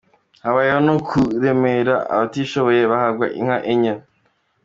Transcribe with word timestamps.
Habayeho 0.43 0.79
no 0.87 0.95
kuremera 1.07 1.95
abatishoboye, 2.13 2.81
bahabwa 2.91 3.25
inka 3.39 3.57
enye. 3.71 3.93